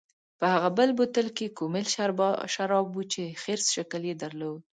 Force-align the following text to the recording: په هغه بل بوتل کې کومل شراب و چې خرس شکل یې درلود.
په 0.39 0.45
هغه 0.53 0.69
بل 0.77 0.89
بوتل 0.97 1.27
کې 1.37 1.55
کومل 1.57 1.85
شراب 2.55 2.87
و 2.97 3.01
چې 3.13 3.21
خرس 3.41 3.65
شکل 3.75 4.01
یې 4.09 4.15
درلود. 4.23 4.61